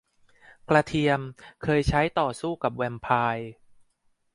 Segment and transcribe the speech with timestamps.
[0.69, 1.21] กระเทียม
[1.63, 3.51] เคยใช้ต่อสู้กับแวมไพร์